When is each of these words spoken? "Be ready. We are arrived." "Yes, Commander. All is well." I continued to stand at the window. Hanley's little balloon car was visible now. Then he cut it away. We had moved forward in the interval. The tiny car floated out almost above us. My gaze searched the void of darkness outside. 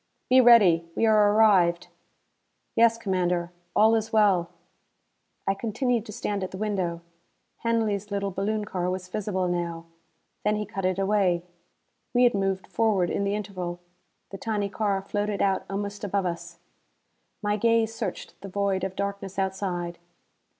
"Be 0.31 0.41
ready. 0.41 0.89
We 0.95 1.05
are 1.05 1.31
arrived." 1.31 1.89
"Yes, 2.75 2.97
Commander. 2.97 3.51
All 3.75 3.93
is 3.93 4.11
well." 4.11 4.49
I 5.45 5.53
continued 5.53 6.07
to 6.07 6.11
stand 6.11 6.43
at 6.43 6.49
the 6.49 6.57
window. 6.57 7.01
Hanley's 7.59 8.09
little 8.09 8.31
balloon 8.31 8.65
car 8.65 8.89
was 8.89 9.07
visible 9.07 9.47
now. 9.47 9.85
Then 10.43 10.55
he 10.55 10.65
cut 10.65 10.85
it 10.85 10.97
away. 10.97 11.43
We 12.15 12.23
had 12.23 12.33
moved 12.33 12.65
forward 12.65 13.11
in 13.11 13.25
the 13.25 13.35
interval. 13.35 13.79
The 14.31 14.39
tiny 14.39 14.69
car 14.69 15.03
floated 15.03 15.39
out 15.39 15.65
almost 15.69 16.03
above 16.03 16.25
us. 16.25 16.57
My 17.43 17.55
gaze 17.55 17.93
searched 17.93 18.41
the 18.41 18.49
void 18.49 18.83
of 18.83 18.95
darkness 18.95 19.37
outside. 19.37 19.99